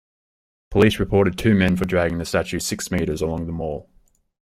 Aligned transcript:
Police 0.71 0.97
reported 0.99 1.37
two 1.37 1.53
men 1.53 1.75
for 1.77 1.85
dragging 1.85 2.17
the 2.17 2.25
statue 2.25 2.57
six 2.57 2.89
metres 2.89 3.21
along 3.21 3.45
the 3.45 3.51
mall. 3.53 3.87